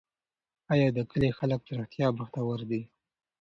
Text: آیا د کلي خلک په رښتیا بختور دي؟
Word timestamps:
آیا 0.73 0.87
د 0.97 0.99
کلي 1.11 1.29
خلک 1.37 1.59
په 1.65 1.71
رښتیا 1.79 2.07
بختور 2.17 2.59
دي؟ 2.69 2.81